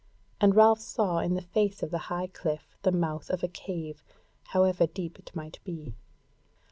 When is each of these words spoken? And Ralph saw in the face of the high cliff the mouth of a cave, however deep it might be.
And 0.39 0.55
Ralph 0.55 0.79
saw 0.79 1.19
in 1.19 1.35
the 1.35 1.43
face 1.43 1.83
of 1.83 1.91
the 1.91 1.99
high 2.09 2.25
cliff 2.25 2.75
the 2.81 2.91
mouth 2.91 3.29
of 3.29 3.43
a 3.43 3.47
cave, 3.47 4.03
however 4.45 4.87
deep 4.87 5.19
it 5.19 5.29
might 5.35 5.59
be. 5.63 5.93